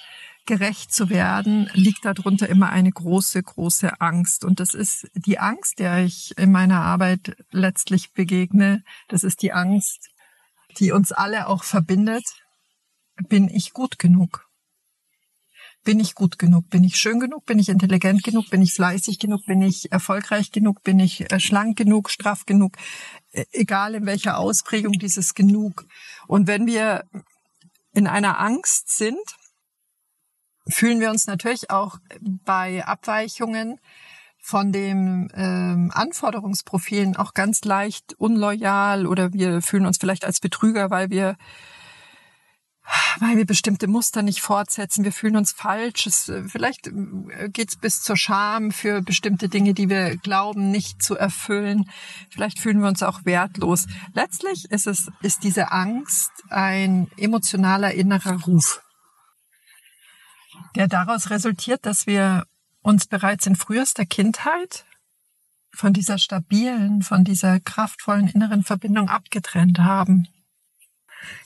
gerecht 0.45 0.93
zu 0.93 1.09
werden, 1.09 1.69
liegt 1.73 2.03
darunter 2.03 2.49
immer 2.49 2.71
eine 2.71 2.91
große, 2.91 3.41
große 3.41 4.01
Angst. 4.01 4.43
Und 4.43 4.59
das 4.59 4.73
ist 4.73 5.07
die 5.13 5.39
Angst, 5.39 5.79
der 5.79 6.03
ich 6.03 6.37
in 6.37 6.51
meiner 6.51 6.81
Arbeit 6.81 7.37
letztlich 7.51 8.11
begegne. 8.11 8.83
Das 9.07 9.23
ist 9.23 9.41
die 9.43 9.53
Angst, 9.53 10.09
die 10.77 10.91
uns 10.91 11.13
alle 11.13 11.47
auch 11.47 11.63
verbindet. 11.63 12.25
Bin 13.29 13.47
ich 13.47 13.71
gut 13.71 13.97
genug? 13.97 14.48
Bin 15.89 15.99
ich 15.99 16.13
gut 16.13 16.37
genug? 16.37 16.69
Bin 16.69 16.83
ich 16.83 16.97
schön 16.97 17.19
genug? 17.19 17.47
Bin 17.47 17.57
ich 17.57 17.67
intelligent 17.67 18.23
genug? 18.23 18.51
Bin 18.51 18.61
ich 18.61 18.75
fleißig 18.75 19.17
genug? 19.17 19.47
Bin 19.47 19.63
ich 19.63 19.91
erfolgreich 19.91 20.51
genug? 20.51 20.83
Bin 20.83 20.99
ich 20.99 21.31
äh, 21.31 21.39
schlank 21.39 21.79
genug? 21.79 22.11
Straff 22.11 22.45
genug? 22.45 22.77
E, 23.31 23.45
egal 23.53 23.95
in 23.95 24.05
welcher 24.05 24.37
Ausprägung 24.37 24.91
dieses 24.91 25.33
genug. 25.33 25.87
Und 26.27 26.45
wenn 26.45 26.67
wir 26.67 27.05
in 27.91 28.05
einer 28.05 28.39
Angst 28.39 28.95
sind, 28.95 29.17
fühlen 30.67 30.99
wir 30.99 31.09
uns 31.09 31.25
natürlich 31.25 31.71
auch 31.71 31.97
bei 32.21 32.85
Abweichungen 32.85 33.79
von 34.37 34.71
dem 34.71 35.27
ähm, 35.33 35.89
Anforderungsprofilen 35.91 37.15
auch 37.15 37.33
ganz 37.33 37.63
leicht 37.63 38.13
unloyal 38.19 39.07
oder 39.07 39.33
wir 39.33 39.63
fühlen 39.63 39.87
uns 39.87 39.97
vielleicht 39.97 40.23
als 40.23 40.39
Betrüger, 40.39 40.91
weil 40.91 41.09
wir 41.09 41.35
weil 43.19 43.37
wir 43.37 43.45
bestimmte 43.45 43.87
Muster 43.87 44.21
nicht 44.21 44.41
fortsetzen, 44.41 45.03
wir 45.03 45.11
fühlen 45.11 45.35
uns 45.35 45.51
falsch. 45.51 46.07
Es, 46.07 46.29
äh, 46.29 46.43
vielleicht 46.43 46.87
äh, 46.87 47.49
geht's 47.49 47.75
bis 47.75 48.01
zur 48.01 48.17
Scham 48.17 48.71
für 48.71 49.01
bestimmte 49.01 49.49
Dinge, 49.49 49.73
die 49.73 49.89
wir 49.89 50.17
glauben, 50.17 50.71
nicht 50.71 51.01
zu 51.01 51.15
erfüllen. 51.15 51.89
Vielleicht 52.29 52.59
fühlen 52.59 52.81
wir 52.81 52.87
uns 52.87 53.03
auch 53.03 53.25
wertlos. 53.25 53.87
Letztlich 54.13 54.65
ist 54.71 54.87
es, 54.87 55.11
ist 55.21 55.43
diese 55.43 55.71
Angst 55.71 56.31
ein 56.49 57.09
emotionaler 57.17 57.93
innerer 57.93 58.41
Ruf, 58.43 58.81
der 60.75 60.87
daraus 60.87 61.29
resultiert, 61.29 61.85
dass 61.85 62.07
wir 62.07 62.45
uns 62.81 63.07
bereits 63.07 63.45
in 63.45 63.55
frühester 63.55 64.05
Kindheit 64.05 64.85
von 65.71 65.93
dieser 65.93 66.17
stabilen, 66.17 67.03
von 67.03 67.23
dieser 67.23 67.59
kraftvollen 67.59 68.27
inneren 68.27 68.63
Verbindung 68.63 69.09
abgetrennt 69.09 69.79
haben 69.79 70.27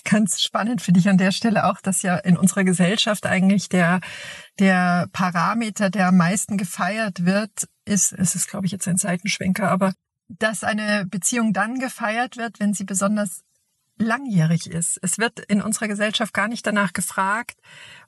ganz 0.03 0.41
spannend 0.41 0.81
finde 0.81 0.99
ich 0.99 1.09
an 1.09 1.17
der 1.17 1.31
Stelle 1.31 1.65
auch, 1.65 1.81
dass 1.81 2.01
ja 2.01 2.17
in 2.17 2.37
unserer 2.37 2.63
Gesellschaft 2.63 3.25
eigentlich 3.25 3.69
der, 3.69 4.01
der 4.59 5.07
Parameter, 5.13 5.89
der 5.89 6.07
am 6.07 6.17
meisten 6.17 6.57
gefeiert 6.57 7.25
wird, 7.25 7.67
ist, 7.85 8.13
es 8.13 8.35
ist, 8.35 8.49
glaube 8.49 8.65
ich, 8.65 8.71
jetzt 8.71 8.87
ein 8.87 8.97
Seitenschwenker, 8.97 9.69
aber 9.69 9.93
dass 10.27 10.63
eine 10.63 11.05
Beziehung 11.05 11.53
dann 11.53 11.79
gefeiert 11.79 12.37
wird, 12.37 12.59
wenn 12.59 12.73
sie 12.73 12.85
besonders 12.85 13.43
langjährig 13.97 14.69
ist. 14.69 14.99
Es 15.01 15.17
wird 15.17 15.39
in 15.39 15.61
unserer 15.61 15.87
Gesellschaft 15.87 16.33
gar 16.33 16.47
nicht 16.47 16.65
danach 16.65 16.93
gefragt, 16.93 17.59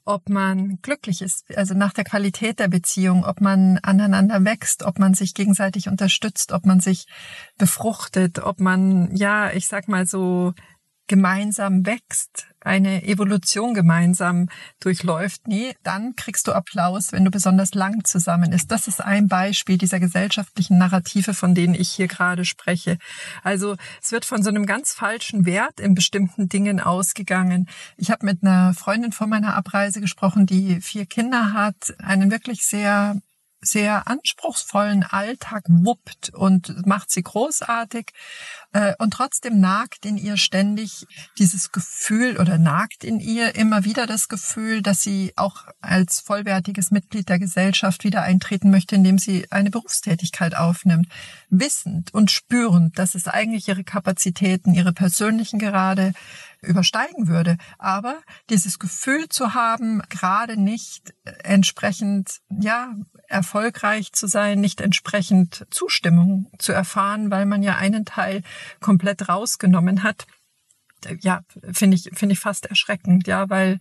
ob 0.03 0.29
man 0.29 0.79
glücklich 0.81 1.21
ist, 1.21 1.55
also 1.55 1.73
nach 1.73 1.93
der 1.93 2.03
Qualität 2.03 2.59
der 2.59 2.67
Beziehung, 2.67 3.23
ob 3.23 3.41
man 3.41 3.77
aneinander 3.79 4.43
wächst, 4.43 4.83
ob 4.83 4.99
man 4.99 5.13
sich 5.13 5.33
gegenseitig 5.33 5.87
unterstützt, 5.87 6.51
ob 6.51 6.65
man 6.65 6.79
sich 6.79 7.05
befruchtet, 7.57 8.39
ob 8.39 8.59
man, 8.59 9.15
ja, 9.15 9.51
ich 9.51 9.67
sag 9.67 9.87
mal 9.87 10.05
so 10.05 10.53
gemeinsam 11.07 11.85
wächst, 11.85 12.47
eine 12.61 13.03
Evolution 13.03 13.73
gemeinsam 13.73 14.49
durchläuft, 14.79 15.47
nee, 15.47 15.75
dann 15.83 16.15
kriegst 16.15 16.47
du 16.47 16.53
Applaus, 16.53 17.11
wenn 17.11 17.23
du 17.23 17.31
besonders 17.31 17.75
lang 17.75 18.03
zusammen 18.05 18.51
ist. 18.51 18.71
Das 18.71 18.87
ist 18.87 19.01
ein 19.01 19.27
Beispiel 19.27 19.77
dieser 19.77 19.99
gesellschaftlichen 19.99 20.77
Narrative, 20.77 21.33
von 21.33 21.53
denen 21.53 21.75
ich 21.75 21.89
hier 21.89 22.07
gerade 22.07 22.43
spreche. 22.43 22.97
Also 23.43 23.75
es 24.01 24.11
wird 24.11 24.25
von 24.25 24.41
so 24.41 24.49
einem 24.49 24.65
ganz 24.65 24.93
falschen 24.93 25.45
Wert 25.45 25.79
in 25.79 25.93
bestimmten 25.93 26.49
Dingen 26.49 26.79
ausgegangen. 26.79 27.67
Ich 27.97 28.09
habe 28.09 28.25
mit 28.25 28.43
einer 28.43 28.73
Freundin 28.73 29.11
vor 29.11 29.27
meiner 29.27 29.55
Abreise 29.55 30.01
gesprochen, 30.01 30.45
die 30.47 30.81
vier 30.81 31.05
Kinder 31.05 31.53
hat, 31.53 31.95
einen 31.99 32.31
wirklich 32.31 32.65
sehr 32.65 33.21
sehr 33.61 34.07
anspruchsvollen 34.07 35.03
Alltag 35.03 35.63
wuppt 35.67 36.29
und 36.33 36.85
macht 36.85 37.11
sie 37.11 37.23
großartig. 37.23 38.11
Äh, 38.73 38.93
und 38.99 39.11
trotzdem 39.11 39.59
nagt 39.59 40.05
in 40.05 40.17
ihr 40.17 40.37
ständig 40.37 41.05
dieses 41.39 41.71
Gefühl 41.71 42.37
oder 42.39 42.57
nagt 42.57 43.03
in 43.03 43.19
ihr 43.19 43.55
immer 43.55 43.85
wieder 43.85 44.05
das 44.05 44.27
Gefühl, 44.27 44.81
dass 44.81 45.01
sie 45.01 45.33
auch 45.35 45.65
als 45.81 46.19
vollwertiges 46.19 46.91
Mitglied 46.91 47.29
der 47.29 47.39
Gesellschaft 47.39 48.03
wieder 48.03 48.21
eintreten 48.21 48.69
möchte, 48.69 48.95
indem 48.95 49.17
sie 49.17 49.51
eine 49.51 49.71
Berufstätigkeit 49.71 50.55
aufnimmt. 50.55 51.07
Wissend 51.49 52.13
und 52.13 52.31
spürend, 52.31 52.99
dass 52.99 53.15
es 53.15 53.27
eigentlich 53.27 53.67
ihre 53.67 53.83
Kapazitäten, 53.83 54.73
ihre 54.73 54.93
persönlichen 54.93 55.59
gerade 55.59 56.13
übersteigen 56.65 57.27
würde. 57.27 57.57
Aber 57.77 58.21
dieses 58.49 58.79
Gefühl 58.79 59.29
zu 59.29 59.53
haben, 59.53 60.01
gerade 60.09 60.59
nicht 60.59 61.13
entsprechend, 61.43 62.41
ja, 62.49 62.93
erfolgreich 63.27 64.13
zu 64.13 64.27
sein, 64.27 64.61
nicht 64.61 64.81
entsprechend 64.81 65.65
Zustimmung 65.71 66.51
zu 66.59 66.73
erfahren, 66.73 67.31
weil 67.31 67.45
man 67.45 67.63
ja 67.63 67.75
einen 67.75 68.05
Teil 68.05 68.43
komplett 68.81 69.29
rausgenommen 69.29 70.03
hat, 70.03 70.27
ja, 71.21 71.41
finde 71.71 71.95
ich, 71.97 72.09
finde 72.13 72.33
ich 72.33 72.39
fast 72.39 72.65
erschreckend, 72.65 73.27
ja, 73.27 73.49
weil 73.49 73.79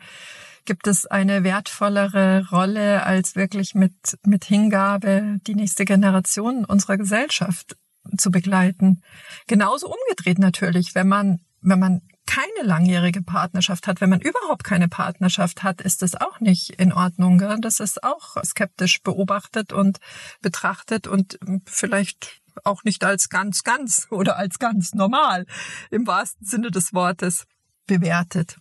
gibt 0.65 0.87
es 0.87 1.07
eine 1.07 1.45
wertvollere 1.45 2.49
Rolle, 2.51 3.05
als 3.05 3.37
wirklich 3.37 3.75
mit, 3.75 4.19
mit 4.25 4.45
Hingabe 4.45 5.39
die 5.47 5.55
nächste 5.55 5.85
Generation 5.85 6.65
unserer 6.65 6.97
Gesellschaft 6.97 7.77
zu 8.17 8.31
begleiten. 8.31 9.03
Genauso 9.47 9.89
umgedreht 9.89 10.39
natürlich, 10.39 10.95
wenn 10.95 11.09
man, 11.09 11.41
wenn 11.61 11.79
man 11.79 12.03
keine 12.27 12.67
langjährige 12.67 13.23
Partnerschaft 13.23 13.87
hat, 13.87 14.01
wenn 14.01 14.11
man 14.11 14.21
überhaupt 14.21 14.65
keine 14.65 14.89
Partnerschaft 14.89 15.63
hat, 15.63 15.81
ist 15.81 16.03
das 16.03 16.15
auch 16.15 16.41
nicht 16.41 16.71
in 16.71 16.93
Ordnung. 16.93 17.39
Gell? 17.39 17.59
Das 17.61 17.81
ist 17.81 18.03
auch 18.03 18.43
skeptisch 18.45 19.03
beobachtet 19.03 19.73
und 19.73 19.99
betrachtet 20.41 21.07
und 21.07 21.39
vielleicht 21.67 22.41
auch 22.63 22.85
nicht 22.85 23.05
als 23.05 23.29
ganz, 23.29 23.65
ganz 23.65 24.07
oder 24.11 24.37
als 24.37 24.59
ganz 24.59 24.95
normal 24.95 25.47
im 25.91 26.07
wahrsten 26.07 26.47
Sinne 26.47 26.71
des 26.71 26.93
Wortes 26.95 27.47
bewertet. 27.87 28.59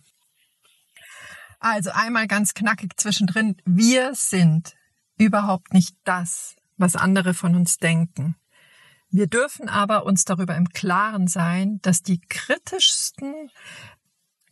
Also 1.60 1.90
einmal 1.92 2.26
ganz 2.26 2.52
knackig 2.54 2.92
zwischendrin. 2.98 3.56
Wir 3.64 4.14
sind 4.14 4.74
überhaupt 5.16 5.72
nicht 5.72 5.96
das, 6.04 6.56
was 6.76 6.96
andere 6.96 7.32
von 7.32 7.54
uns 7.54 7.78
denken. 7.78 8.36
Wir 9.14 9.28
dürfen 9.28 9.68
aber 9.68 10.06
uns 10.06 10.24
darüber 10.24 10.56
im 10.56 10.70
Klaren 10.70 11.28
sein, 11.28 11.78
dass 11.82 12.02
die 12.02 12.20
kritischsten 12.20 13.48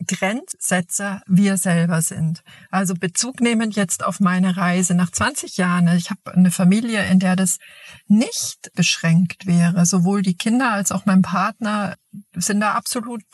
Grenzsetzer 0.06 1.20
wir 1.26 1.56
selber 1.56 2.00
sind. 2.00 2.44
Also 2.70 2.94
Bezug 2.94 3.40
nehmend 3.40 3.74
jetzt 3.74 4.04
auf 4.04 4.20
meine 4.20 4.56
Reise 4.56 4.94
nach 4.94 5.10
20 5.10 5.56
Jahren. 5.56 5.88
Ich 5.96 6.10
habe 6.10 6.32
eine 6.32 6.52
Familie, 6.52 7.04
in 7.06 7.18
der 7.18 7.34
das 7.34 7.58
nicht 8.06 8.70
beschränkt 8.76 9.46
wäre. 9.46 9.84
Sowohl 9.84 10.22
die 10.22 10.36
Kinder 10.36 10.70
als 10.70 10.92
auch 10.92 11.06
mein 11.06 11.22
Partner 11.22 11.96
sind 12.32 12.60
da 12.60 12.74
absolut, 12.74 13.24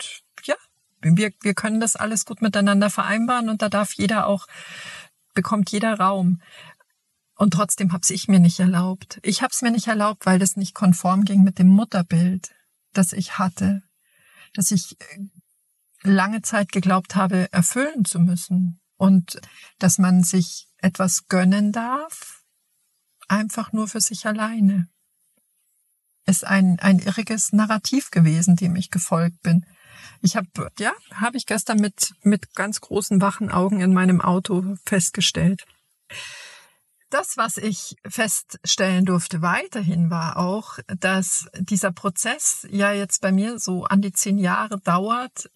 ja, 0.45 0.55
wir, 0.99 1.29
wir 1.43 1.53
können 1.53 1.79
das 1.79 1.95
alles 1.95 2.25
gut 2.25 2.41
miteinander 2.41 2.89
vereinbaren 2.89 3.49
und 3.49 3.61
da 3.61 3.69
darf 3.69 3.93
jeder 3.93 4.25
auch, 4.25 4.47
bekommt 5.35 5.69
jeder 5.69 5.99
Raum. 5.99 6.41
Und 7.39 7.51
trotzdem 7.51 7.93
habe 7.93 8.03
ich 8.09 8.27
mir 8.27 8.41
nicht 8.41 8.59
erlaubt. 8.59 9.17
Ich 9.23 9.41
habe 9.41 9.51
es 9.53 9.61
mir 9.61 9.71
nicht 9.71 9.87
erlaubt, 9.87 10.25
weil 10.25 10.39
das 10.39 10.57
nicht 10.57 10.75
konform 10.75 11.23
ging 11.23 11.41
mit 11.41 11.57
dem 11.57 11.69
Mutterbild, 11.69 12.53
das 12.91 13.13
ich 13.13 13.39
hatte, 13.39 13.81
dass 14.53 14.71
ich 14.71 14.97
lange 16.03 16.41
Zeit 16.41 16.73
geglaubt 16.73 17.15
habe, 17.15 17.47
erfüllen 17.53 18.03
zu 18.03 18.19
müssen. 18.19 18.81
Und 18.97 19.39
dass 19.77 19.99
man 19.99 20.21
sich 20.21 20.67
etwas 20.79 21.27
gönnen 21.27 21.71
darf, 21.71 22.43
einfach 23.29 23.71
nur 23.71 23.87
für 23.87 24.01
sich 24.01 24.25
alleine. 24.25 24.89
Ist 26.25 26.45
ein, 26.45 26.77
ein 26.81 26.99
irriges 26.99 27.53
Narrativ 27.53 28.11
gewesen, 28.11 28.57
dem 28.57 28.75
ich 28.75 28.91
gefolgt 28.91 29.41
bin. 29.43 29.65
Ich 30.21 30.35
habe, 30.35 30.47
ja, 30.77 30.91
habe 31.13 31.37
ich 31.37 31.45
gestern 31.45 31.79
mit, 31.79 32.15
mit 32.21 32.53
ganz 32.53 32.81
großen 32.81 33.21
wachen 33.21 33.49
Augen 33.49 33.79
in 33.79 33.93
meinem 33.93 34.19
Auto 34.19 34.75
festgestellt. 34.83 35.63
Das, 37.09 37.37
was 37.37 37.57
ich 37.57 37.95
feststellen 38.07 39.05
durfte 39.05 39.41
weiterhin, 39.41 40.11
war 40.11 40.37
auch, 40.37 40.77
dass 40.99 41.47
dieser 41.57 41.91
Prozess 41.91 42.67
ja 42.69 42.91
jetzt 42.91 43.21
bei 43.21 43.31
mir 43.31 43.57
so 43.59 43.85
an 43.85 44.01
die 44.01 44.11
zehn 44.11 44.37
Jahre 44.37 44.79
dauert, 44.79 45.49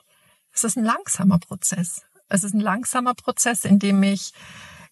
es 0.52 0.64
ist 0.64 0.78
ein 0.78 0.84
langsamer 0.84 1.40
Prozess. 1.40 2.04
Es 2.30 2.44
ist 2.44 2.54
ein 2.54 2.60
langsamer 2.60 3.14
Prozess, 3.14 3.66
in 3.66 3.80
dem 3.80 4.02
ich, 4.04 4.34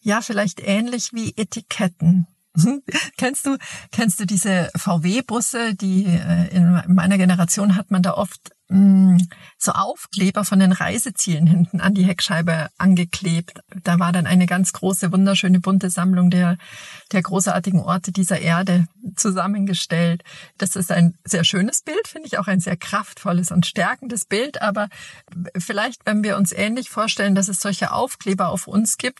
ja, 0.02 0.22
vielleicht 0.22 0.60
ähnlich 0.60 1.14
wie 1.14 1.34
Etiketten. 1.36 2.28
kennst 3.18 3.46
du, 3.46 3.58
kennst 3.92 4.20
du 4.20 4.26
diese 4.26 4.70
VW-Busse, 4.76 5.74
die 5.74 6.06
äh, 6.06 6.56
in 6.56 6.84
meiner 6.88 7.18
Generation 7.18 7.76
hat 7.76 7.92
man 7.92 8.04
da 8.04 8.14
oft 8.14 8.52
so 9.58 9.74
Aufkleber 9.74 10.46
von 10.46 10.60
den 10.60 10.72
Reisezielen 10.72 11.46
hinten 11.46 11.82
an 11.82 11.94
die 11.94 12.06
Heckscheibe 12.06 12.70
angeklebt. 12.78 13.60
Da 13.84 14.00
war 14.00 14.14
dann 14.14 14.26
eine 14.26 14.46
ganz 14.46 14.72
große, 14.72 15.12
wunderschöne, 15.12 15.60
bunte 15.60 15.90
Sammlung 15.90 16.30
der, 16.30 16.58
der 17.12 17.22
großartigen 17.22 17.82
Orte 17.82 18.14
dieser 18.14 18.40
Erde 18.40 18.88
zusammengestellt. 19.18 20.24
Das 20.58 20.78
ist 20.78 20.92
ein 20.92 21.16
sehr 21.26 21.44
schönes 21.44 21.82
Bild, 21.82 22.08
finde 22.08 22.28
ich, 22.28 22.38
auch 22.38 22.48
ein 22.48 22.62
sehr 22.62 22.78
kraftvolles 22.78 23.52
und 23.52 23.66
stärkendes 23.66 24.26
Bild. 24.26 24.62
Aber 24.62 24.88
vielleicht, 25.58 26.06
wenn 26.06 26.24
wir 26.24 26.38
uns 26.38 26.54
ähnlich 26.54 26.90
vorstellen, 26.90 27.36
dass 27.36 27.50
es 27.50 27.60
solche 27.60 27.92
Aufkleber 27.92 28.50
auf 28.50 28.68
uns 28.68 28.98
gibt, 28.98 29.20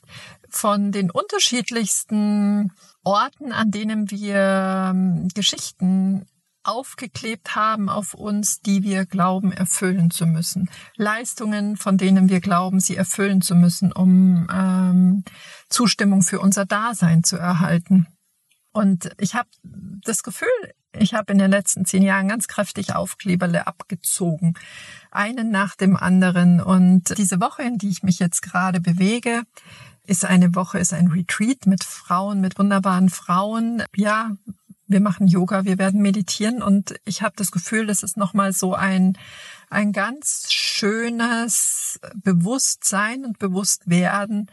von 0.50 0.92
den 0.92 1.12
unterschiedlichsten 1.12 2.72
Orten, 3.04 3.52
an 3.52 3.72
denen 3.72 4.12
wir 4.12 4.92
ähm, 4.92 5.28
Geschichten 5.34 6.26
aufgeklebt 6.64 7.56
haben 7.56 7.90
auf 7.90 8.14
uns, 8.14 8.60
die 8.62 8.84
wir 8.84 9.06
glauben 9.06 9.52
erfüllen 9.52 10.12
zu 10.12 10.26
müssen. 10.26 10.70
Leistungen, 10.96 11.78
von 11.78 11.98
denen 11.98 12.30
wir 12.30 12.40
glauben, 12.40 12.80
sie 12.80 12.96
erfüllen 12.96 13.42
zu 13.42 13.56
müssen, 13.56 13.92
um 13.92 14.48
ähm, 14.54 15.24
Zustimmung 15.70 16.22
für 16.22 16.40
unser 16.40 16.66
Dasein 16.66 17.24
zu 17.24 17.38
erhalten. 17.38 18.08
Und 18.74 19.12
ich 19.18 19.36
habe 19.36 19.50
das 20.06 20.24
Gefühl, 20.24 20.48
ich 20.94 21.14
habe 21.14 21.32
in 21.32 21.40
den 21.40 21.52
letzten 21.52 21.86
zehn 21.86 22.04
Jahren 22.04 22.28
ganz 22.28 22.48
kräftig 22.48 22.96
Aufkleberle 22.96 23.68
abgezogen, 23.68 24.56
einen 25.10 25.50
nach 25.52 25.76
dem 25.76 25.96
anderen. 25.96 26.62
Und 26.62 27.18
diese 27.18 27.40
Woche, 27.40 27.64
in 27.64 27.78
die 27.78 27.90
ich 27.90 28.04
mich 28.04 28.20
jetzt 28.20 28.42
gerade 28.42 28.82
bewege, 28.82 29.44
ist 30.06 30.26
eine 30.26 30.56
Woche, 30.56 30.80
ist 30.80 30.94
ein 30.94 31.08
Retreat 31.08 31.66
mit 31.66 31.84
Frauen, 31.84 32.42
mit 32.42 32.58
wunderbaren 32.60 33.10
Frauen. 33.10 33.84
Ja, 33.96 34.32
wir 34.92 35.02
machen 35.02 35.28
Yoga, 35.28 35.66
wir 35.66 35.78
werden 35.78 36.02
meditieren 36.02 36.62
und 36.62 36.96
ich 37.06 37.22
habe 37.22 37.36
das 37.38 37.52
Gefühl, 37.52 37.88
das 37.88 38.04
ist 38.04 38.18
nochmal 38.18 38.54
so 38.54 38.74
ein, 38.74 39.18
ein 39.70 39.92
ganz 39.92 40.52
schönes 40.52 42.00
Bewusstsein 42.16 43.26
und 43.26 43.40
Bewusstwerden 43.40 44.50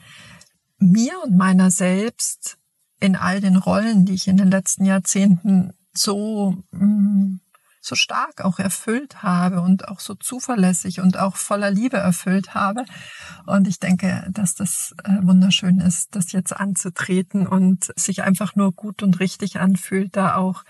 mir 0.79 1.20
und 1.24 1.37
meiner 1.37 1.70
selbst 1.70 2.59
in 3.01 3.16
all 3.16 3.40
den 3.40 3.57
Rollen, 3.57 4.05
die 4.05 4.14
ich 4.14 4.29
in 4.29 4.37
den 4.37 4.51
letzten 4.51 4.85
Jahrzehnten 4.85 5.72
so 5.92 6.57
mh, 6.70 6.87
mm, 6.87 7.40
so 7.88 7.96
stark 7.96 8.44
auch 8.44 8.59
erfüllt 8.59 9.22
habe 9.22 9.61
und 9.61 9.88
auch 9.88 10.01
so 10.01 10.14
zuverlässig 10.14 11.01
und 11.01 11.18
auch 11.18 11.37
voller 11.37 11.70
Liebe 11.70 11.96
erfüllt 11.96 12.55
habe. 12.55 12.85
Und 13.46 13.66
ich 13.66 13.81
denke, 13.81 14.27
dass 14.31 14.55
das 14.55 14.94
äh, 15.05 15.11
wunderschön 15.22 15.81
ist, 15.81 16.14
das 16.14 16.33
jetzt 16.33 16.55
anzutreten 16.55 17.46
und 17.46 17.92
sich 17.96 18.22
einfach 18.22 18.55
nur 18.55 18.72
gut 18.72 19.03
und 19.03 19.18
richtig 19.20 19.59
anfühlt, 19.59 20.16
da 20.16 20.37
auch 20.37 20.64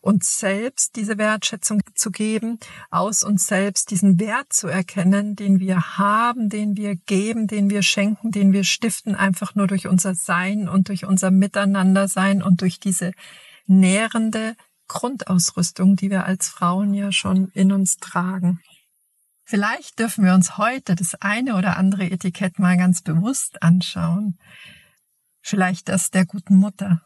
uns 0.00 0.38
selbst 0.38 0.96
diese 0.96 1.16
Wertschätzung 1.16 1.80
zu 1.94 2.10
geben, 2.10 2.58
aus 2.90 3.22
uns 3.22 3.46
selbst 3.46 3.90
diesen 3.90 4.20
Wert 4.20 4.52
zu 4.52 4.68
erkennen, 4.68 5.36
den 5.36 5.60
wir 5.60 5.96
haben, 5.96 6.50
den 6.50 6.76
wir 6.76 6.96
geben, 6.96 7.46
den 7.46 7.70
wir 7.70 7.82
schenken, 7.82 8.30
den 8.30 8.52
wir 8.52 8.64
stiften, 8.64 9.14
einfach 9.14 9.54
nur 9.54 9.66
durch 9.66 9.86
unser 9.86 10.14
Sein 10.14 10.68
und 10.68 10.88
durch 10.88 11.06
unser 11.06 11.30
Miteinandersein 11.30 12.42
und 12.42 12.60
durch 12.60 12.80
diese 12.80 13.12
nährende 13.66 14.56
Grundausrüstung, 14.88 15.96
die 15.96 16.10
wir 16.10 16.24
als 16.26 16.48
Frauen 16.48 16.94
ja 16.94 17.12
schon 17.12 17.48
in 17.50 17.72
uns 17.72 17.96
tragen. 17.96 18.60
Vielleicht 19.44 19.98
dürfen 19.98 20.24
wir 20.24 20.34
uns 20.34 20.56
heute 20.56 20.94
das 20.94 21.14
eine 21.16 21.56
oder 21.56 21.76
andere 21.76 22.10
Etikett 22.10 22.58
mal 22.58 22.76
ganz 22.76 23.02
bewusst 23.02 23.62
anschauen. 23.62 24.38
Vielleicht 25.42 25.88
das 25.88 26.10
der 26.10 26.24
guten 26.24 26.56
Mutter. 26.56 27.02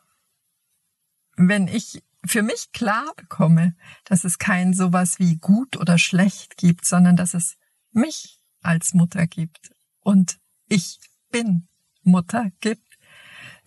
Wenn 1.36 1.66
ich 1.66 2.02
für 2.24 2.42
mich 2.42 2.72
klar 2.72 3.12
bekomme, 3.16 3.74
dass 4.04 4.24
es 4.24 4.38
kein 4.38 4.74
sowas 4.74 5.18
wie 5.18 5.36
gut 5.36 5.76
oder 5.76 5.98
schlecht 5.98 6.56
gibt, 6.56 6.84
sondern 6.84 7.16
dass 7.16 7.34
es 7.34 7.56
mich 7.92 8.38
als 8.62 8.94
Mutter 8.94 9.26
gibt 9.26 9.72
und 10.00 10.38
ich 10.68 11.00
bin 11.30 11.68
Mutter 12.02 12.50
gibt, 12.60 12.87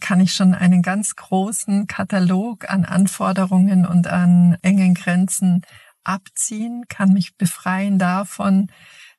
kann 0.02 0.20
ich 0.20 0.34
schon 0.34 0.54
einen 0.54 0.82
ganz 0.82 1.16
großen 1.16 1.88
Katalog 1.88 2.70
an 2.70 2.84
Anforderungen 2.84 3.86
und 3.86 4.08
an 4.08 4.58
engen 4.62 4.94
Grenzen 4.96 5.62
abziehen, 6.04 6.86
kann 6.90 7.14
mich 7.14 7.38
befreien 7.38 8.00
davon, 8.00 8.68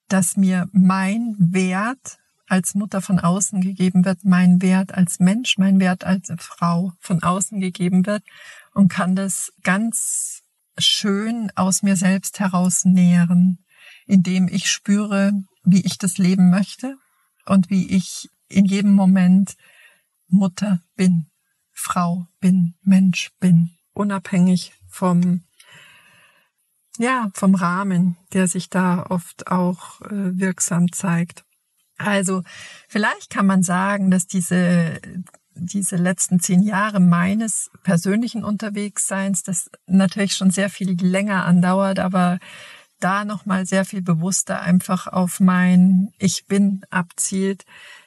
dass 0.09 0.37
mir 0.37 0.69
mein 0.73 1.35
Wert 1.39 2.19
als 2.47 2.75
Mutter 2.75 3.01
von 3.01 3.19
außen 3.19 3.63
gegeben 3.63 4.05
wird, 4.05 4.25
mein 4.25 4.61
Wert 4.61 4.93
als 4.93 5.21
Mensch, 5.21 5.57
mein 5.57 5.81
Wert 5.81 6.05
als 6.05 6.31
Frau 6.39 6.93
von 7.01 7.23
außen 7.23 7.61
gegeben 7.61 8.05
wird 8.05 8.23
und 8.75 8.89
kann 8.89 9.17
das 9.17 9.53
ganz 9.63 10.43
schön 10.77 11.51
aus 11.55 11.83
mir 11.83 11.97
selbst 11.97 12.41
heraus 12.41 12.85
nähren, 12.85 13.65
indem 14.07 14.49
ich 14.49 14.71
spüre, 14.71 15.33
wie 15.65 15.81
ich 15.81 15.97
das 15.97 16.19
Leben 16.19 16.51
möchte 16.51 16.97
und 17.47 17.71
wie 17.71 17.89
ich 17.89 18.29
in 18.49 18.67
jedem 18.67 18.93
Moment 18.93 19.57
Mutter 20.33 20.81
bin, 20.97 21.27
Frau 21.73 22.27
bin, 22.41 22.75
Mensch 22.83 23.31
bin, 23.39 23.71
unabhängig 23.93 24.73
vom 24.89 25.43
ja, 26.99 27.31
vom 27.33 27.55
Rahmen, 27.55 28.17
der 28.35 28.49
sich 28.49 28.69
da 28.69 29.07
oft 29.09 29.47
auch 29.47 30.03
äh, 30.03 30.39
wirksam 30.39 30.93
zeigt. 30.93 31.45
Also 31.97 32.43
vielleicht 32.89 33.31
kann 33.31 33.47
man 33.47 33.63
sagen, 33.63 34.11
dass 34.11 34.27
diese 34.27 35.01
diese 35.55 35.97
letzten 35.97 36.41
zehn 36.41 36.63
Jahre 36.63 37.01
meines 37.01 37.71
persönlichen 37.83 38.45
Unterwegsseins, 38.45 39.43
das 39.43 39.71
natürlich 39.87 40.35
schon 40.35 40.51
sehr 40.51 40.71
viel 40.71 40.97
länger 41.01 41.45
andauert, 41.45 41.99
aber 41.99 42.39
da 43.01 43.25
nochmal 43.25 43.67
sehr 43.67 43.85
viel 43.85 44.03
bewusster 44.03 44.63
einfach 44.63 45.07
auf 45.07 45.41
mein 45.41 46.13
Ich 46.19 46.47
bin 46.47 46.83
abzielt, 46.91 47.65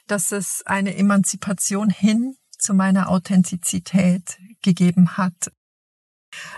dass 0.07 0.31
es 0.31 0.63
eine 0.65 0.95
Emanzipation 0.95 1.89
hin 1.89 2.35
zu 2.57 2.73
meiner 2.73 3.09
Authentizität 3.09 4.37
gegeben 4.61 5.17
hat. 5.17 5.51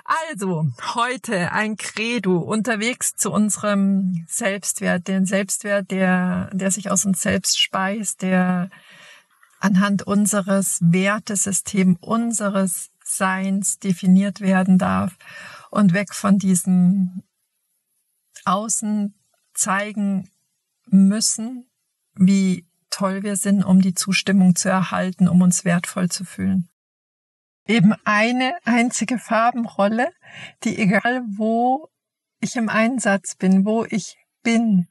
Also, 0.04 0.68
heute 0.96 1.52
ein 1.52 1.78
Credo 1.78 2.40
unterwegs 2.40 3.14
zu 3.16 3.32
unserem 3.32 4.26
Selbstwert, 4.28 5.08
den 5.08 5.26
Selbstwert, 5.26 5.92
der, 5.92 6.50
der 6.54 6.72
sich 6.72 6.90
aus 6.90 7.06
uns 7.06 7.22
selbst 7.22 7.60
speist, 7.60 8.22
der 8.22 8.70
anhand 9.60 10.04
unseres 10.04 10.80
Wertesystems, 10.82 11.98
unseres 12.02 12.90
Seins 13.04 13.80
definiert 13.80 14.42
werden 14.42 14.78
darf 14.78 15.16
und 15.70 15.94
weg 15.94 16.14
von 16.14 16.38
diesem 16.38 17.24
Außen 18.46 19.16
zeigen 19.54 20.30
müssen, 20.86 21.70
wie 22.16 22.66
toll 22.90 23.24
wir 23.24 23.36
sind, 23.36 23.64
um 23.64 23.82
die 23.82 23.94
Zustimmung 23.94 24.56
zu 24.56 24.70
erhalten, 24.70 25.28
um 25.28 25.42
uns 25.42 25.66
wertvoll 25.66 26.10
zu 26.10 26.26
fühlen. 26.26 26.70
eben 27.68 27.94
eine 28.06 28.54
einzige 28.66 29.20
Farbenrolle, 29.20 30.10
die 30.64 30.78
egal 30.78 31.24
wo 31.28 31.90
ich 32.40 32.56
im 32.56 32.70
Einsatz 32.70 33.36
bin, 33.36 33.66
wo 33.66 33.86
ich 33.86 34.18
bin, 34.44 34.88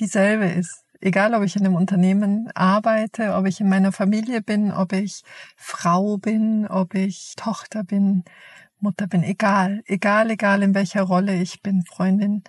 dieselbe 0.00 0.46
ist. 0.46 0.82
Egal, 1.00 1.34
ob 1.34 1.42
ich 1.42 1.56
in 1.56 1.66
einem 1.66 1.76
Unternehmen 1.76 2.50
arbeite, 2.54 3.34
ob 3.34 3.46
ich 3.46 3.60
in 3.60 3.68
meiner 3.68 3.92
Familie 3.92 4.40
bin, 4.40 4.72
ob 4.72 4.92
ich 4.92 5.22
Frau 5.56 6.16
bin, 6.16 6.66
ob 6.66 6.94
ich 6.94 7.34
Tochter 7.36 7.84
bin, 7.84 8.24
Mutter 8.80 9.06
bin, 9.06 9.22
egal, 9.22 9.82
egal, 9.86 10.30
egal 10.30 10.62
in 10.62 10.74
welcher 10.74 11.02
Rolle 11.02 11.40
ich 11.40 11.62
bin, 11.62 11.84
Freundin, 11.84 12.44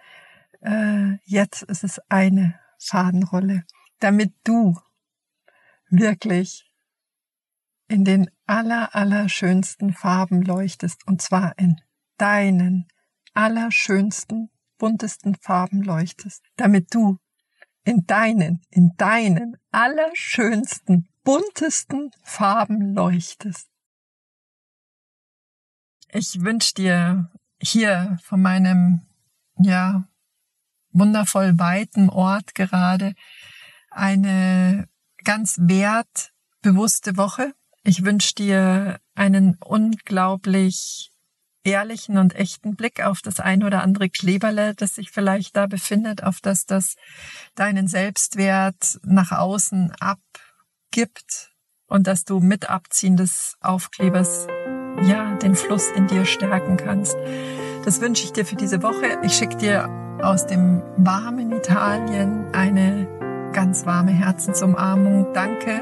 äh, 0.61 1.17
jetzt 1.25 1.63
ist 1.63 1.83
es 1.83 2.01
eine 2.09 2.57
Fadenrolle, 2.79 3.63
damit 3.99 4.33
du 4.43 4.77
wirklich 5.89 6.71
in 7.87 8.03
den 8.03 8.29
aller, 8.45 8.93
allerschönsten 8.95 9.93
Farben 9.93 10.41
leuchtest, 10.41 11.07
und 11.07 11.21
zwar 11.21 11.57
in 11.57 11.77
deinen 12.17 12.87
allerschönsten, 13.33 14.49
buntesten 14.77 15.35
Farben 15.35 15.81
leuchtest, 15.81 16.43
damit 16.55 16.93
du 16.93 17.19
in 17.83 18.05
deinen, 18.05 18.61
in 18.69 18.95
deinen 18.97 19.57
allerschönsten, 19.71 21.07
buntesten 21.23 22.11
Farben 22.23 22.93
leuchtest. 22.93 23.69
Ich 26.09 26.41
wünsche 26.41 26.73
dir 26.73 27.31
hier 27.61 28.17
von 28.23 28.41
meinem, 28.41 29.01
ja, 29.57 30.07
wundervoll 30.91 31.57
weiten 31.59 32.09
Ort 32.09 32.55
gerade 32.55 33.13
eine 33.89 34.89
ganz 35.27 35.57
wertbewusste 35.59 37.17
Woche. 37.17 37.51
Ich 37.83 38.05
wünsche 38.05 38.33
dir 38.33 39.01
einen 39.13 39.57
unglaublich 39.59 41.11
ehrlichen 41.65 42.17
und 42.17 42.33
echten 42.33 42.77
Blick 42.77 43.03
auf 43.03 43.19
das 43.21 43.41
ein 43.41 43.61
oder 43.63 43.83
andere 43.83 44.09
Kleberle, 44.09 44.73
das 44.73 44.95
sich 44.95 45.11
vielleicht 45.11 45.57
da 45.57 45.67
befindet, 45.67 46.23
auf 46.23 46.39
das 46.39 46.65
das 46.65 46.95
deinen 47.55 47.89
Selbstwert 47.89 48.99
nach 49.03 49.33
außen 49.33 49.91
abgibt 49.99 51.51
und 51.87 52.07
dass 52.07 52.23
du 52.23 52.39
mit 52.39 52.69
Abziehen 52.69 53.17
des 53.17 53.57
Aufklebers 53.59 54.47
ja 55.03 55.35
den 55.35 55.55
Fluss 55.55 55.89
in 55.93 56.07
dir 56.07 56.25
stärken 56.25 56.77
kannst. 56.77 57.17
Das 57.83 57.99
wünsche 57.99 58.23
ich 58.23 58.31
dir 58.31 58.45
für 58.45 58.55
diese 58.55 58.81
Woche. 58.81 59.19
Ich 59.23 59.33
schicke 59.33 59.57
dir 59.57 59.89
aus 60.23 60.47
dem 60.47 60.81
warmen 60.95 61.51
Italien 61.51 62.45
eine 62.53 63.16
ganz 63.53 63.85
warme 63.85 64.11
Herzensumarmung. 64.11 65.27
Danke, 65.33 65.81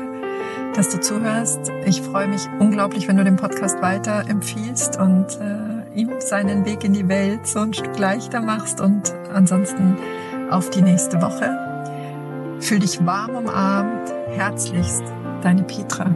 dass 0.76 0.90
du 0.90 1.00
zuhörst. 1.00 1.72
Ich 1.86 2.02
freue 2.02 2.28
mich 2.28 2.48
unglaublich, 2.60 3.08
wenn 3.08 3.18
du 3.18 3.24
den 3.24 3.36
Podcast 3.36 3.82
weiter 3.82 4.26
empfiehlst 4.28 5.00
und 5.00 5.28
äh, 5.40 6.00
ihm 6.00 6.10
seinen 6.20 6.66
Weg 6.66 6.84
in 6.84 6.94
die 6.94 7.08
Welt 7.08 7.48
so 7.48 7.60
ein 7.60 7.74
Stück 7.74 7.98
leichter 7.98 8.42
machst 8.42 8.82
und 8.82 9.14
ansonsten 9.34 9.98
auf 10.50 10.70
die 10.70 10.82
nächste 10.82 11.22
Woche. 11.22 11.58
Fühl 12.60 12.80
dich 12.80 13.06
warm 13.06 13.36
umarmt. 13.36 14.14
Herzlichst, 14.36 15.04
deine 15.42 15.64
Petra. 15.64 16.16